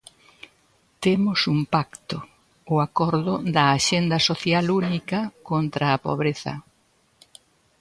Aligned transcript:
Temos 1.03 1.39
un 1.53 1.59
pacto, 1.75 2.17
o 2.73 2.75
acordo 2.87 3.33
da 3.55 3.65
Axenda 3.75 4.17
social 4.29 4.65
única 4.81 5.19
contra 5.49 5.85
a 5.91 6.01
pobreza. 6.07 6.53